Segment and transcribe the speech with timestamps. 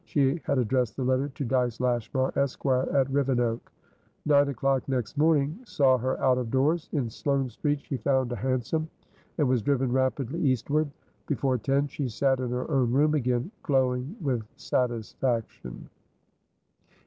[0.03, 3.71] She had addressed the letter to Dyce Lashmar, Esq., at Rivenoak.
[4.25, 6.89] Nine o'clock next morning saw her out of doors.
[6.91, 8.89] In Sloane Street she found a hansom,
[9.37, 10.89] and was driven rapidly eastward.
[11.27, 15.87] Before ten she sat in her own room again, glowing with satisfaction.